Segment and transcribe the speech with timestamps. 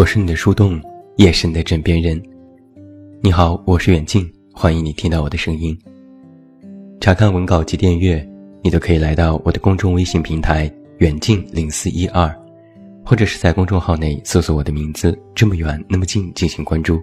[0.00, 0.80] 我是你的树洞，
[1.16, 2.18] 也是你的枕边人。
[3.20, 5.78] 你好，我是远近，欢迎你听到我的声音。
[7.02, 8.26] 查看文稿及订阅，
[8.62, 12.34] 你都可以来到我的公众微信平台“远近零四一二”，
[13.04, 16.98] 或者是在公众号内搜索我的名字“这么远那么近”进行关注。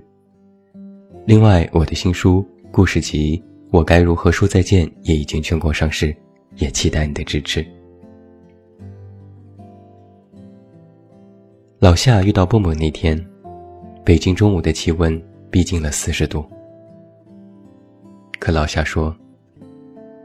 [1.28, 3.38] 另外，我的新书故事集
[3.70, 6.18] 《我该如何说再见》也已经全国上市，
[6.56, 7.64] 也期待你的支持。
[11.88, 13.18] 老夏遇到蹦蹦那天，
[14.04, 15.18] 北京中午的气温
[15.50, 16.46] 逼近了四十度。
[18.42, 19.16] 可老夏说，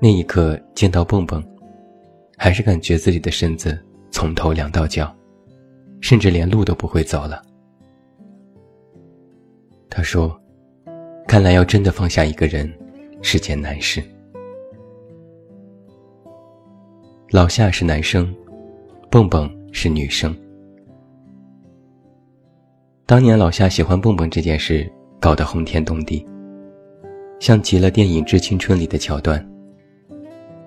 [0.01, 1.41] 那一刻见到蹦蹦，
[2.37, 3.81] 还是感觉自己的身子
[4.11, 5.17] 从头凉到脚，
[6.01, 7.41] 甚至连路都不会走了。
[9.89, 10.37] 他说
[11.29, 12.69] ：“看来要真的放下一个人，
[13.23, 14.03] 是件难事。”
[17.31, 18.35] 老夏是男生，
[19.09, 20.37] 蹦蹦是女生。
[23.13, 26.27] 当年老夏喜欢蹦蹦这件事搞得轰天动地，
[27.41, 29.47] 像极了电影《致青春》里的桥段。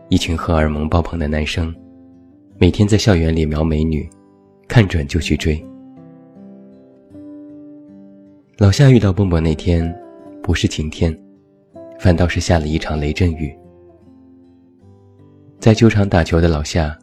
[0.09, 1.73] 一群荷尔蒙爆棚的男生，
[2.59, 4.07] 每天在校园里瞄美女，
[4.67, 5.59] 看准就去追。
[8.59, 9.91] 老夏遇到蹦蹦那天，
[10.43, 11.19] 不是晴天，
[11.97, 13.51] 反倒是下了一场雷阵雨。
[15.59, 16.95] 在球场打球的老夏，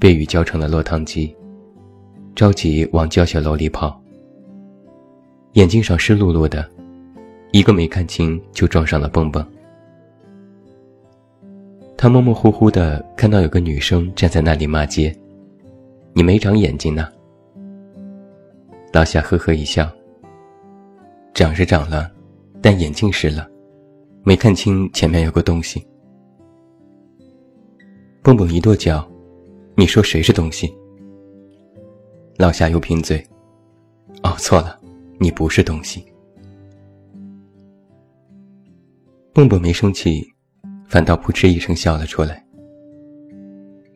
[0.00, 1.36] 被雨浇成了落汤鸡，
[2.34, 4.00] 着急往教学楼里跑。
[5.54, 6.68] 眼镜上湿漉漉的，
[7.50, 9.44] 一个没看清就撞上了蹦蹦。
[11.96, 15.14] 他模模糊糊的看到有个女生站在那里骂街
[16.14, 17.08] ：“你没长眼睛呢。”
[18.92, 19.90] 老夏呵呵一笑
[21.34, 22.10] ：“长是长了，
[22.62, 23.46] 但眼镜湿了，
[24.22, 25.84] 没看清前面有个东西。”
[28.22, 29.06] 蹦蹦一跺脚
[29.76, 30.72] ：“你说谁是东西？”
[32.38, 33.22] 老夏又贫嘴
[34.22, 34.78] ：“哦，错了。”
[35.22, 36.02] 你不是东西。
[39.34, 40.26] 蹦蹦没生气，
[40.88, 42.42] 反倒扑哧一声笑了出来。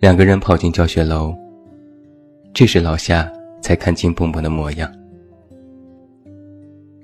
[0.00, 1.34] 两个人跑进教学楼，
[2.52, 4.92] 这时老夏才看清蹦蹦的模样。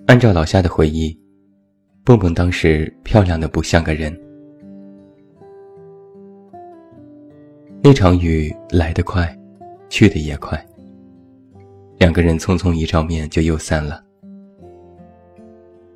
[0.06, 1.18] 按照老夏的回忆，
[2.04, 4.14] 蹦蹦当时漂亮的不像个人。
[7.82, 9.34] 那场雨来得快，
[9.88, 10.62] 去的也快。
[11.96, 14.04] 两个人匆匆一照面就又散了。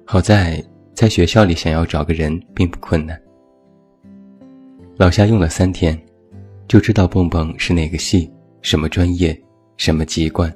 [0.06, 3.20] 好在在学校里想要找个人并不困难。
[4.96, 5.98] 老夏用了三天，
[6.68, 9.36] 就知道蹦蹦是哪个系、什么专业、
[9.76, 10.54] 什么籍贯，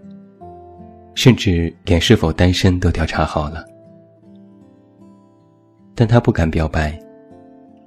[1.14, 3.64] 甚至连是否单身都调查好了。
[5.94, 6.97] 但他不敢表白，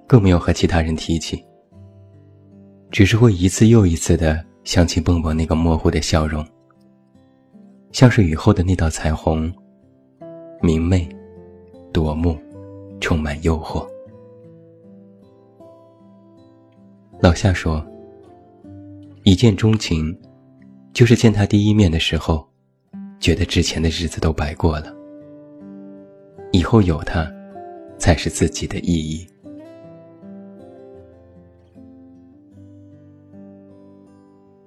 [0.08, 1.42] 更没有和其他人提起，
[2.90, 6.46] 只是会一次又一次的想起蹦蹦那个模糊的笑容，
[7.94, 9.50] 像是雨后的那道彩虹，
[10.62, 11.08] 明媚。
[11.92, 12.38] 夺目，
[13.00, 13.86] 充满诱惑。
[17.20, 17.86] 老夏说
[19.24, 20.18] ：“一见钟情，
[20.94, 22.48] 就是见他第一面的时候，
[23.20, 24.96] 觉得之前的日子都白过了。
[26.52, 27.32] 以后有他，
[27.98, 29.28] 才是自己的意义。”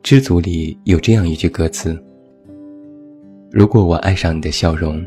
[0.03, 1.99] 知足里有这样一句歌词
[3.51, 5.03] ：“如果我爱上你的笑容，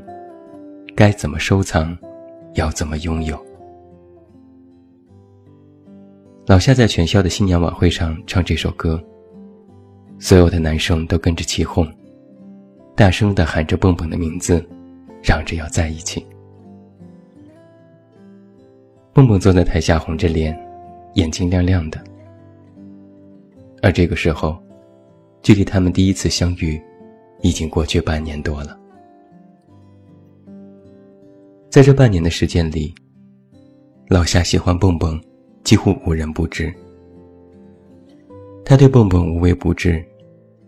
[0.95, 1.95] 该怎么收藏？”
[2.57, 3.39] 要怎么拥有？
[6.47, 9.01] 老夏在全校的新娘晚会上唱这首歌，
[10.17, 11.87] 所有的男生都跟着起哄，
[12.95, 14.65] 大声的喊着蹦蹦的名字，
[15.21, 16.25] 嚷着要在一起。
[19.13, 20.57] 蹦蹦坐在台下红着脸，
[21.13, 22.03] 眼睛亮亮的。
[23.83, 24.57] 而这个时候，
[25.43, 26.81] 距离他们第一次相遇，
[27.41, 28.75] 已经过去半年多了。
[31.77, 32.91] 在这半年的时间里，
[34.07, 35.21] 老夏喜欢蹦蹦，
[35.63, 36.73] 几乎无人不知。
[38.65, 40.03] 他对蹦蹦无微不至，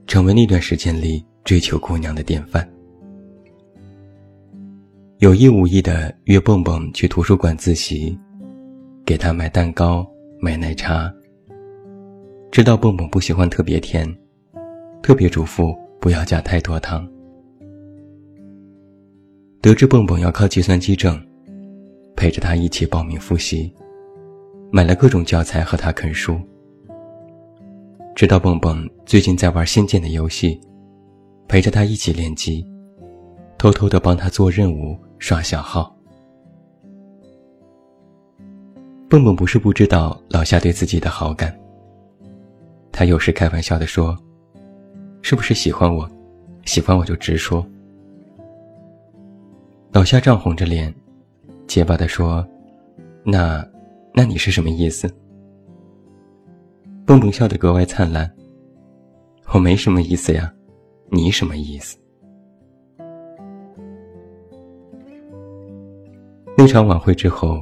[0.06, 2.70] 成为那段时间里追求姑娘的典范。
[5.18, 8.16] 有意无意的约蹦蹦去图书馆自习，
[9.04, 10.08] 给他买蛋糕、
[10.40, 11.12] 买奶茶。
[12.52, 14.08] 知道蹦蹦不喜欢特别甜，
[15.02, 17.12] 特别嘱咐不要加太多糖。
[19.62, 21.22] 得知蹦蹦要考计算机证，
[22.16, 23.74] 陪着他一起报名复习，
[24.72, 26.40] 买了各种教材和他啃书。
[28.16, 30.58] 知道蹦蹦最近在玩《仙剑》的游戏，
[31.50, 32.66] 陪着他一起练级，
[33.58, 35.94] 偷偷的帮他做任务、刷小号。
[39.10, 41.54] 蹦蹦不是不知道老夏对自己的好感，
[42.94, 44.18] 他有时开玩笑的说
[45.22, 46.10] ：“是不是喜欢我？
[46.64, 47.66] 喜欢我就直说。”
[49.92, 50.94] 老夏涨红着脸，
[51.68, 52.48] 结巴地说
[53.26, 53.68] ：“那，
[54.14, 55.12] 那你是什么意思？”
[57.08, 58.30] 蹦蹦笑得格外灿烂。
[59.52, 60.54] 我没什么意思呀，
[61.10, 61.98] 你什么意思？
[66.56, 67.60] 那场晚会之后，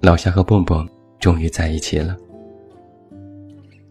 [0.00, 0.88] 老夏和蹦蹦
[1.18, 2.16] 终于在一起了。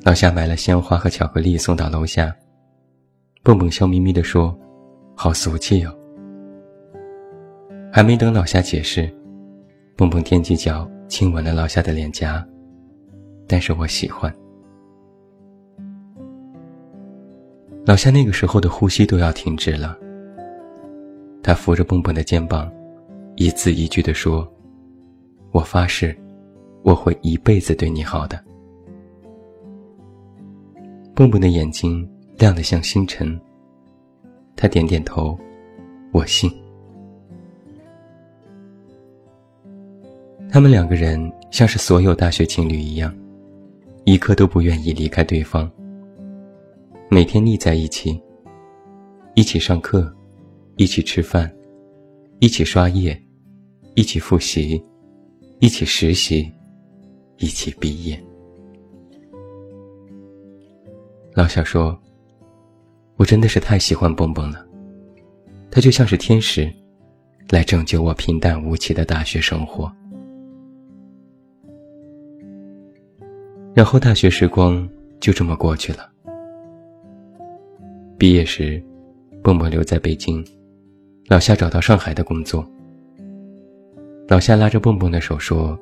[0.04, 2.34] 老夏买了鲜花和巧克力送到楼下，
[3.44, 4.58] 蹦蹦笑眯眯地说
[5.18, 5.94] ：“好俗气哟。”
[7.92, 9.12] 还没等老夏解释，
[9.96, 12.46] 蹦蹦踮起脚亲吻了老夏的脸颊，
[13.48, 14.34] 但是我喜欢。
[17.86, 19.98] 老夏那个时候的呼吸都要停止了。
[21.42, 22.70] 他扶着蹦蹦的肩膀，
[23.38, 24.46] 一字一句地说
[25.52, 26.16] ：“我发誓，
[26.84, 28.44] 我会一辈子对你好的。”
[31.16, 32.08] 蹦蹦的眼睛
[32.38, 33.40] 亮得像星辰。
[34.58, 35.38] 他点点头，
[36.12, 36.52] 我信。
[40.50, 43.14] 他们两个人像是所有大学情侣一样，
[44.06, 45.70] 一刻都不愿意离开对方。
[47.10, 48.20] 每天腻在一起，
[49.36, 50.12] 一起上课，
[50.78, 51.52] 一起吃饭，
[52.40, 53.22] 一起刷夜，
[53.94, 54.82] 一起复习，
[55.60, 56.50] 一起实习，
[57.38, 58.18] 一起毕业。
[61.34, 61.98] 老夏说
[63.18, 64.66] ：“我真的是太喜欢蹦蹦了，
[65.70, 66.74] 他就像是天使，
[67.50, 69.92] 来拯救我平淡无奇的大学生活。”
[73.78, 74.90] 然后大学时光
[75.20, 76.10] 就这么过去了。
[78.18, 78.84] 毕业时，
[79.44, 80.44] 蹦蹦留在北京，
[81.28, 82.68] 老夏找到上海的工作。
[84.28, 85.80] 老夏拉着蹦蹦的手说：“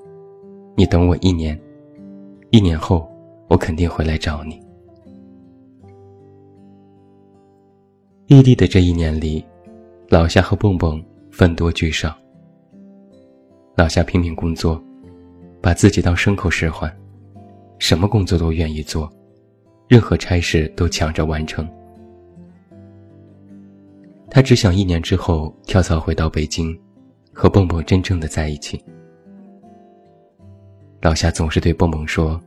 [0.75, 1.57] 你等我一年，
[2.49, 3.09] 一年后
[3.47, 4.61] 我肯定会来找你。”
[8.27, 9.41] 异地的这一年里，
[10.09, 11.01] 老夏和蹦蹦
[11.31, 12.13] 分多聚少。
[13.77, 14.83] 老夏拼命工作，
[15.61, 16.93] 把自己当牲口使唤，
[17.87, 19.07] 什么工作都愿意做，
[19.87, 21.69] 任何差事都抢着完成。
[24.27, 26.75] 他只想一年之后跳槽回到北京，
[27.31, 28.83] 和蹦蹦真正的在一起。
[30.99, 32.41] 老夏总是对蹦蹦说：“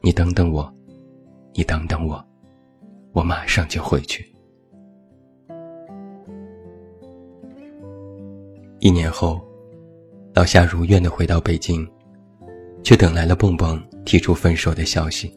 [0.00, 0.72] 你等等我，
[1.52, 2.24] 你等等我，
[3.14, 4.24] 我马上就回去。”
[8.78, 9.40] 一年后，
[10.32, 11.84] 老夏如愿的回到北京，
[12.84, 15.30] 却等来了蹦蹦提出分手的消息。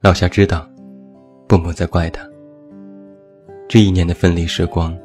[0.00, 0.68] 老夏知道，
[1.48, 2.24] 蹦蹦在怪他。
[3.68, 4.96] 这一年的分离时光，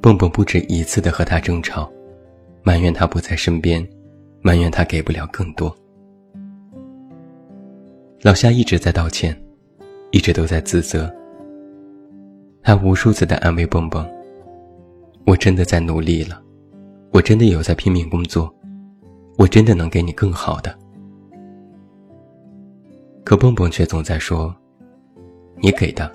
[0.00, 1.92] 蹦蹦不止一次的和他争吵，
[2.62, 3.86] 埋怨他不在身边，
[4.40, 5.76] 埋怨他给不了更多。
[8.22, 9.38] 老夏一直在道歉，
[10.12, 11.12] 一直都在自责。
[12.62, 14.08] 他无数次的安慰蹦蹦
[15.26, 16.40] ：“我真的在努力了，
[17.12, 18.54] 我真的有在拼命工作，
[19.40, 20.78] 我真的能给你更好的。”
[23.24, 24.54] 可蹦蹦却总在说
[25.56, 26.12] ：“你给的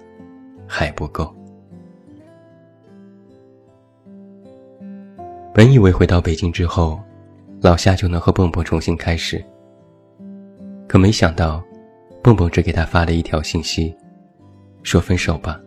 [0.68, 1.34] 还不够。”
[5.52, 7.00] 本以为回到北京之后，
[7.62, 9.44] 老夏就能和蹦蹦重新开始。
[10.88, 11.64] 可没想到，
[12.22, 13.92] 蹦蹦只给他发了一条信息，
[14.84, 15.60] 说分手吧，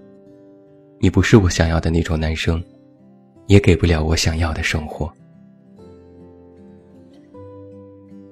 [1.00, 2.62] 你不是我想要的那种男生，
[3.48, 5.12] 也给不了我想要的生活。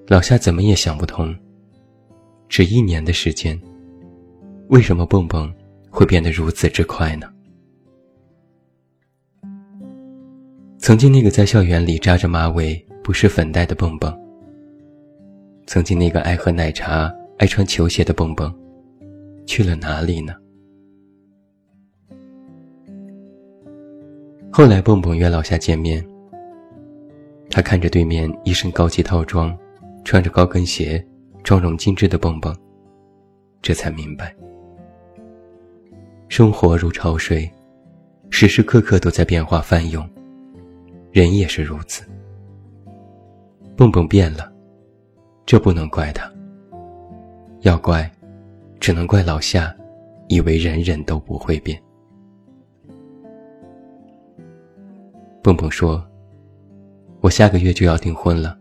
[0.08, 1.34] 老夏怎么也想不通，
[2.48, 3.60] 只一年的时间，
[4.68, 5.52] 为什么蹦蹦
[5.90, 7.28] 会变得如此之快呢？
[10.78, 14.16] 曾经那个在校园里扎着马尾、不施粉黛的蹦蹦，
[15.66, 18.54] 曾经那个爱喝奶茶、爱穿球鞋的蹦蹦，
[19.44, 20.36] 去了哪里呢？
[24.52, 26.06] 后来蹦蹦约老夏见面，
[27.50, 29.56] 他看着对面一身高级套装、
[30.06, 31.04] 穿着高跟鞋、
[31.42, 32.56] 妆容精致的蹦蹦，
[33.60, 34.32] 这才明白，
[36.28, 37.50] 生活如潮水，
[38.30, 40.08] 时时刻刻都在变化翻涌。
[41.10, 42.06] 人也是如此。
[43.76, 44.48] 蹦蹦变了，
[45.44, 46.32] 这不能怪他。
[47.62, 48.08] 要怪，
[48.78, 49.74] 只能怪老夏，
[50.28, 51.82] 以为人人都不会变。
[55.42, 56.00] 蹦蹦说
[57.20, 58.56] ：“我下个月就要订婚了。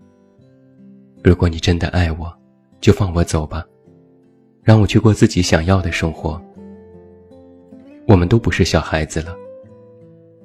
[1.26, 2.32] 如果你真的爱我，
[2.80, 3.66] 就放我走吧，
[4.62, 6.40] 让我去过自己想要的生活。
[8.08, 9.36] 我们都不是小孩子了，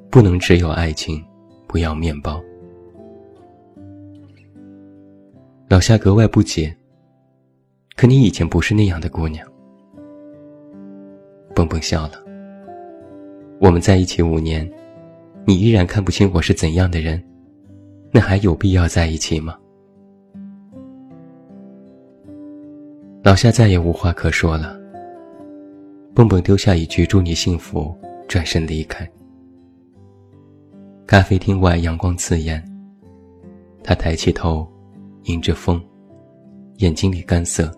[0.08, 1.22] 不能只有爱情。”
[1.68, 2.42] 不要面包。
[5.68, 6.74] 老夏格外不解。
[7.94, 9.46] 可你以前不是那样的姑娘。
[11.54, 12.14] 蹦蹦笑了。
[13.60, 14.68] 我们在一起五年，
[15.44, 17.22] 你依然看不清我是怎样的人，
[18.10, 19.56] 那还有必要在一起吗？
[23.22, 24.80] 老夏再也无话可说了。
[26.14, 27.94] 蹦蹦丢下一句“祝你幸福”，
[28.26, 29.08] 转身离开。
[31.06, 32.64] 咖啡厅外阳光刺眼，
[33.84, 34.66] 他抬起头，
[35.24, 35.78] 迎着风，
[36.78, 37.70] 眼睛里干涩，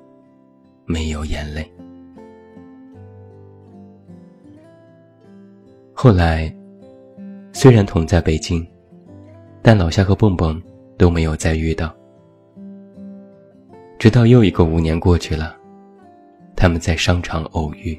[0.87, 1.69] 没有眼泪。
[5.93, 6.55] 后来，
[7.53, 8.65] 虽然同在北京，
[9.61, 10.63] 但老夏和蹦蹦
[10.97, 11.93] 都没有再遇到。
[14.03, 15.57] 直到又一个五年过去了，
[16.57, 17.97] 他们在商场偶遇。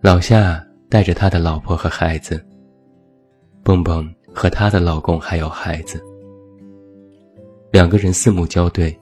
[0.00, 2.42] 老夏带着他的老婆和孩子，
[3.62, 6.02] 蹦蹦和她的老公还有孩子，
[7.70, 8.98] 两个人四目交对，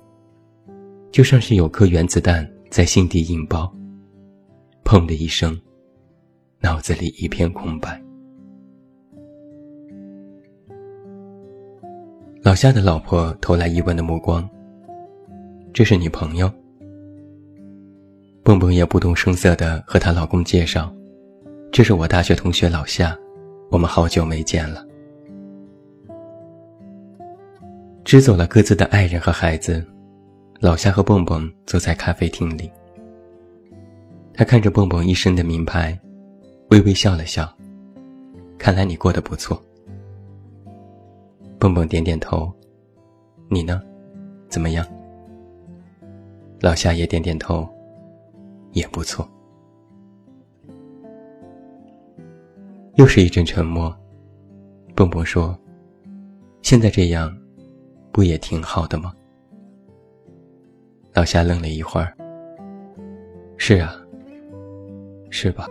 [1.12, 3.72] 就像是有颗原子弹在心底引爆，
[4.82, 5.56] 砰的一声，
[6.58, 8.02] 脑子里一片空白。
[12.42, 14.48] 老夏的老婆投来疑问的目光。
[15.74, 16.50] 这是你朋友？
[18.42, 20.90] 蹦蹦也不动声色地和她老公介绍
[21.70, 23.14] ：“这是我大学同学老夏，
[23.70, 24.82] 我们好久没见了。”
[28.04, 29.86] 支走了各自的爱人和孩子，
[30.60, 32.70] 老夏和蹦蹦坐在咖啡厅里。
[34.32, 35.96] 他看着蹦蹦一身的名牌，
[36.70, 37.52] 微微笑了笑
[38.56, 39.62] ：“看来你过得不错。”
[41.60, 42.50] 蹦蹦点点头，
[43.50, 43.82] 你呢？
[44.48, 44.86] 怎么样？
[46.58, 47.68] 老夏也点点头，
[48.72, 49.28] 也不错。
[52.94, 53.94] 又是一阵沉默。
[54.96, 55.54] 蹦蹦说
[56.62, 57.30] ：“现在这样，
[58.10, 59.12] 不也挺好的吗？”
[61.12, 62.16] 老夏愣了一会儿。
[63.58, 63.94] 是啊，
[65.28, 65.68] 是吧？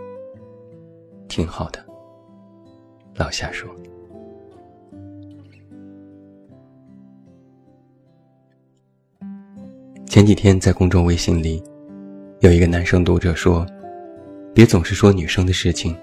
[1.26, 1.84] 挺好的。
[3.16, 3.68] 老夏说。
[10.10, 11.62] 前几天在公众微信里，
[12.40, 13.64] 有一个男生读者说
[14.52, 15.96] ：“别总是说女生的事情，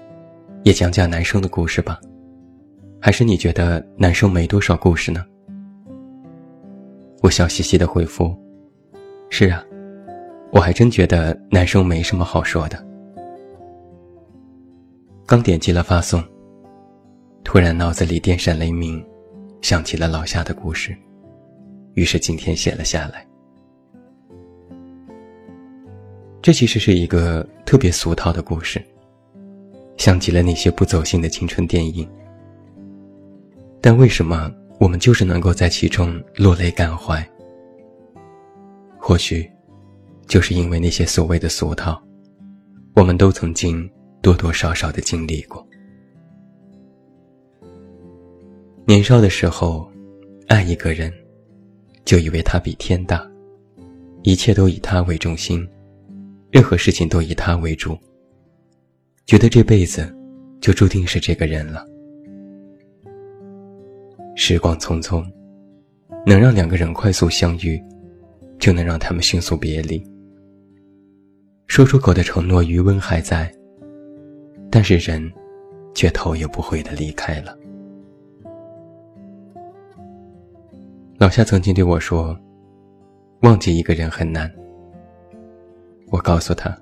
[0.62, 2.00] 也讲讲男生的故事吧。
[2.98, 5.26] 还是你觉得男生没多少故事呢？”
[7.20, 8.34] 我笑嘻嘻的回复
[9.28, 9.62] ：“是啊，
[10.52, 12.82] 我还真觉得男生没什么好说的。”
[15.28, 16.24] 刚点击了发送，
[17.44, 19.04] 突然脑子里电闪雷鸣，
[19.60, 20.96] 想起了老夏的故事，
[21.92, 23.27] 于是今天写了下来。
[26.48, 28.82] 这其实是一个特别俗套的故事，
[29.98, 32.08] 像极了那些不走心的青春电影。
[33.82, 34.50] 但为什么
[34.80, 37.22] 我们就是能够在其中落泪感怀？
[38.98, 39.46] 或许，
[40.26, 42.02] 就是因为那些所谓的俗套，
[42.94, 43.86] 我们都曾经
[44.22, 45.62] 多多少少的经历过。
[48.86, 49.86] 年少的时候，
[50.46, 51.12] 爱一个人，
[52.06, 53.22] 就以为他比天大，
[54.22, 55.68] 一切都以他为中心。
[56.50, 57.96] 任何事情都以他为主，
[59.26, 60.10] 觉得这辈子
[60.60, 61.84] 就注定是这个人了。
[64.34, 65.22] 时光匆匆，
[66.24, 67.78] 能让两个人快速相遇，
[68.58, 70.02] 就能让他们迅速别离。
[71.66, 73.52] 说出口的承诺余温还在，
[74.70, 75.30] 但是人
[75.94, 77.54] 却头也不回的离开了。
[81.18, 82.38] 老夏曾经对我说
[83.42, 84.50] ：“忘记一个人很难。”
[86.10, 86.76] 我告诉他，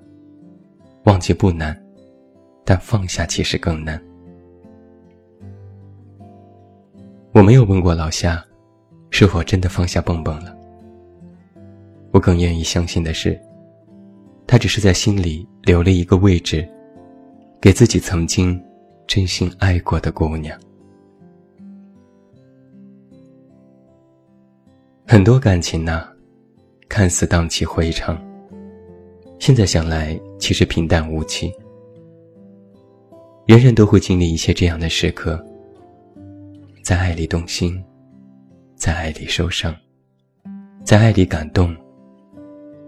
[1.04, 1.76] 忘记不难，
[2.64, 4.00] 但放下其实更难。
[7.32, 8.42] 我没有问过老夏，
[9.10, 10.56] 是否真的放下蹦蹦了。
[12.12, 13.38] 我更愿意相信的是，
[14.46, 16.66] 他只是在心里留了一个位置，
[17.60, 18.62] 给自己曾经
[19.06, 20.58] 真心爱过的姑娘。
[25.06, 26.08] 很多感情呐，
[26.88, 28.16] 看似荡气回肠。
[29.38, 31.52] 现在想来，其实平淡无奇。
[33.46, 35.40] 人人都会经历一些这样的时刻，
[36.82, 37.80] 在爱里动心，
[38.74, 39.74] 在爱里受伤，
[40.84, 41.76] 在爱里感动，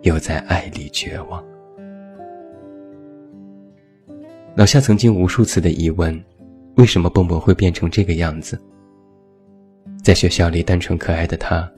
[0.02, 1.44] 又在爱里绝望。
[4.56, 6.20] 老夏曾经无数次的疑问：
[6.76, 8.60] 为什么蹦蹦会变成这个样子？
[10.02, 11.70] 在学校里单纯可爱的她，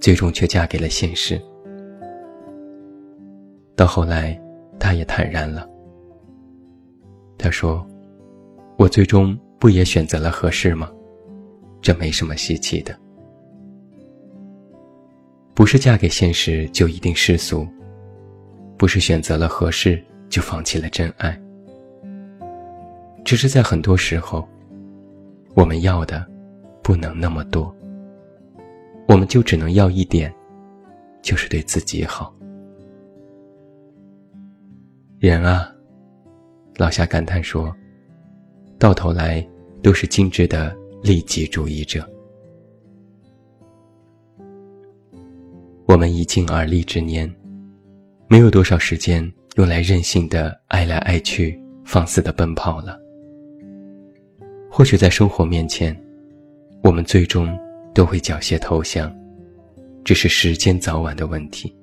[0.00, 1.40] 最终却嫁给了现实。
[3.76, 4.40] 到后来，
[4.78, 5.68] 他也坦然了。
[7.36, 7.86] 他说
[8.78, 10.90] ：“我最终不也选择了合适吗？
[11.82, 12.96] 这没什么稀奇的。
[15.54, 17.66] 不是嫁给现实就一定世俗，
[18.76, 21.38] 不是选择了合适就放弃了真爱。
[23.24, 24.48] 只是在很多时候，
[25.54, 26.26] 我们要的
[26.82, 27.74] 不能那么多，
[29.06, 30.32] 我们就只能要一点，
[31.22, 32.33] 就是对自己好。
[35.26, 35.74] 人啊，
[36.76, 37.74] 老夏感叹说，
[38.78, 39.42] 到头来
[39.82, 42.06] 都是精致的利己主义者。
[45.86, 47.34] 我们已经而立之年，
[48.28, 49.26] 没有多少时间
[49.56, 53.00] 用来任性的爱来爱去、放肆的奔跑了。
[54.70, 55.98] 或许在生活面前，
[56.82, 57.58] 我们最终
[57.94, 59.10] 都会缴械投降，
[60.04, 61.74] 只是时间早晚的问题。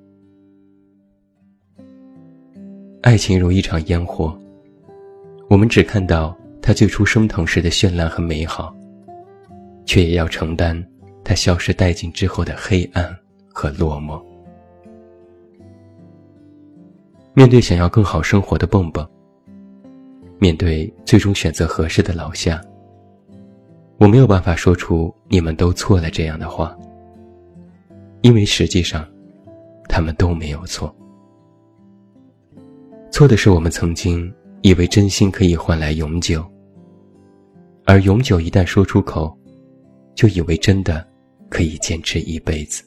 [3.02, 4.38] 爱情如一场烟火，
[5.50, 8.76] 我们只看到它最初升腾时的绚烂和美好，
[9.86, 10.82] 却也要承担
[11.24, 13.12] 它消失殆尽之后的黑暗
[13.52, 14.24] 和落寞。
[17.34, 19.08] 面对想要更好生活的蹦蹦，
[20.38, 22.62] 面对最终选择合适的老夏。
[23.98, 26.78] 我没有办法说出“你们都错了”这样的话，
[28.22, 29.08] 因为实际上，
[29.90, 30.96] 他们都没有错。
[33.12, 36.44] 错的是我们曾经以为真心可以换来永久，
[37.86, 39.38] 而永久一旦说出口，
[40.16, 41.06] 就以为真的
[41.50, 42.84] 可以坚持一辈子。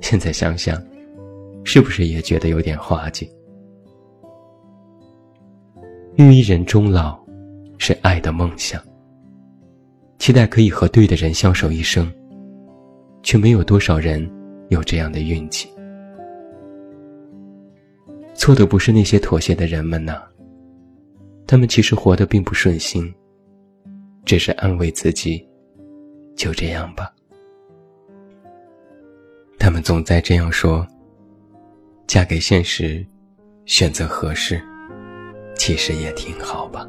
[0.00, 0.80] 现在想想，
[1.64, 3.28] 是不是也觉得有点滑稽？
[6.16, 7.18] 遇一人终老。
[7.80, 8.82] 是爱的梦想，
[10.18, 12.12] 期待可以和对的人相守一生，
[13.22, 14.28] 却没有多少人
[14.68, 15.68] 有这样的运气。
[18.38, 20.22] 错的不是那些妥协的人们呐，
[21.44, 23.12] 他们其实活得并不顺心，
[24.24, 25.44] 只是安慰自己，
[26.36, 27.12] 就这样吧。
[29.58, 30.86] 他们总在这样说：
[32.06, 33.04] 嫁给现实，
[33.66, 34.62] 选择合适，
[35.56, 36.88] 其实也挺好吧。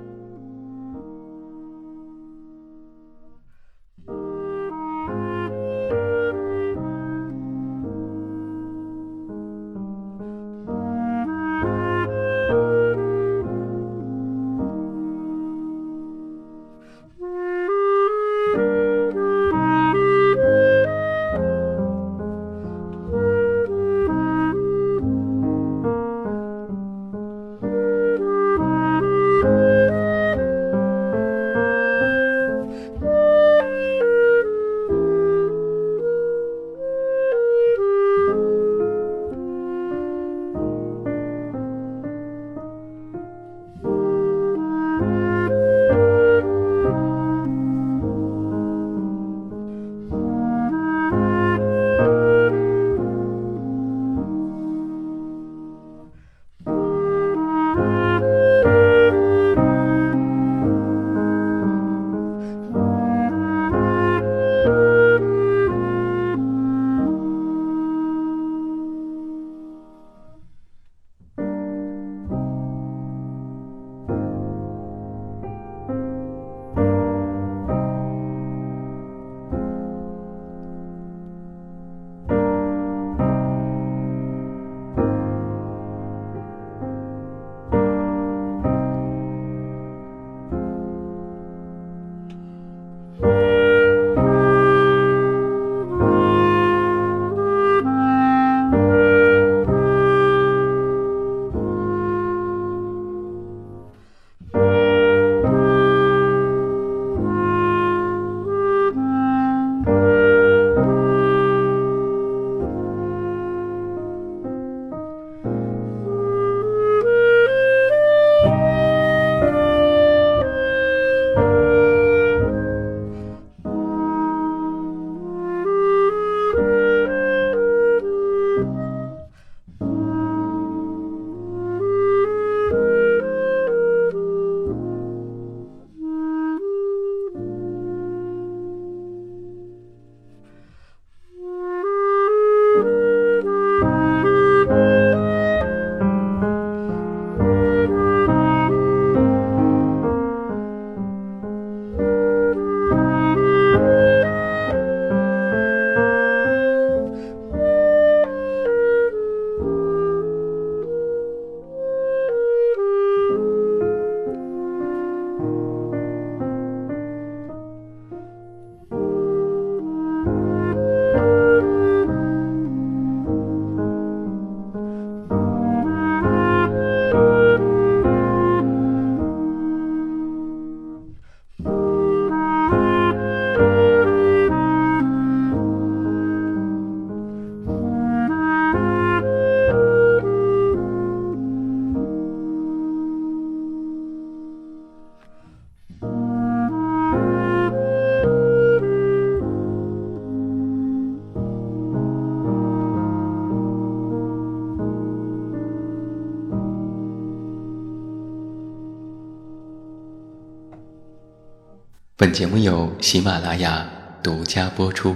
[212.29, 213.89] 本节目由喜马拉雅
[214.21, 215.15] 独家播出。